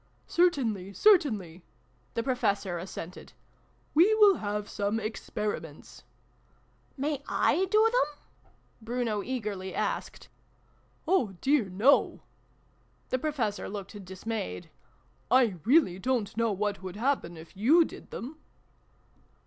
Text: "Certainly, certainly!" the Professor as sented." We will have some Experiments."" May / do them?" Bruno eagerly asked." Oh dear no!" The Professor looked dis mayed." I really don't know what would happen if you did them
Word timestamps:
"Certainly, 0.25 0.93
certainly!" 0.93 1.63
the 2.15 2.23
Professor 2.23 2.79
as 2.79 2.89
sented." 2.89 3.33
We 3.93 4.15
will 4.15 4.37
have 4.37 4.67
some 4.67 4.99
Experiments."" 4.99 6.01
May 6.97 7.17
/ 7.17 7.29
do 7.69 7.89
them?" 7.93 8.19
Bruno 8.81 9.21
eagerly 9.21 9.75
asked." 9.75 10.27
Oh 11.07 11.35
dear 11.39 11.65
no!" 11.65 12.21
The 13.11 13.19
Professor 13.19 13.69
looked 13.69 14.03
dis 14.03 14.25
mayed." 14.25 14.71
I 15.29 15.57
really 15.65 15.99
don't 15.99 16.35
know 16.35 16.51
what 16.51 16.81
would 16.81 16.95
happen 16.95 17.37
if 17.37 17.55
you 17.55 17.85
did 17.85 18.09
them 18.09 18.37